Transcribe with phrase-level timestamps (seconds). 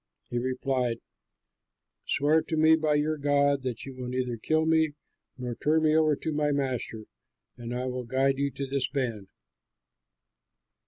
[0.31, 0.99] He replied,
[2.07, 4.93] "Swear to me by your God, that you will neither kill me
[5.37, 7.03] nor turn me over to my master,
[7.55, 9.27] and I will guide you to this band."